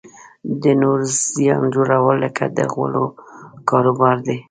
[0.61, 1.05] د نورو
[1.35, 3.03] زیان جوړول لکه د غولو
[3.69, 4.37] کاروبار دی.